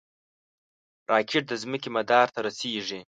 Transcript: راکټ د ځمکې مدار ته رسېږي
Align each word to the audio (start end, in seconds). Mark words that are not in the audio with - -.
راکټ 1.11 1.43
د 1.47 1.53
ځمکې 1.63 1.89
مدار 1.97 2.27
ته 2.33 2.39
رسېږي 2.47 2.99